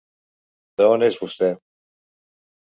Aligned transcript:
Don 0.83 1.05
és 1.09 1.19
vostè? 1.25 1.51